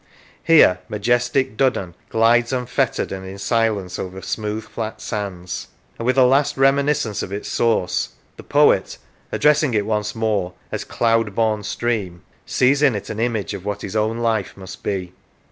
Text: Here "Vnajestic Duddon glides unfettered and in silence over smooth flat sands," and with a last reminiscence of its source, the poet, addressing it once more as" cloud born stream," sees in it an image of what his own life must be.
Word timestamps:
Here 0.43 0.79
"Vnajestic 0.89 1.55
Duddon 1.57 1.93
glides 2.09 2.51
unfettered 2.51 3.11
and 3.11 3.23
in 3.23 3.37
silence 3.37 3.99
over 3.99 4.19
smooth 4.23 4.63
flat 4.63 4.99
sands," 4.99 5.67
and 5.99 6.07
with 6.07 6.17
a 6.17 6.23
last 6.25 6.57
reminiscence 6.57 7.21
of 7.21 7.31
its 7.31 7.47
source, 7.47 8.09
the 8.35 8.41
poet, 8.41 8.97
addressing 9.31 9.75
it 9.75 9.85
once 9.85 10.15
more 10.15 10.53
as" 10.71 10.83
cloud 10.85 11.35
born 11.35 11.61
stream," 11.61 12.23
sees 12.47 12.81
in 12.81 12.95
it 12.95 13.11
an 13.11 13.19
image 13.19 13.53
of 13.53 13.63
what 13.63 13.83
his 13.83 13.95
own 13.95 14.17
life 14.17 14.57
must 14.57 14.81
be. 14.81 15.13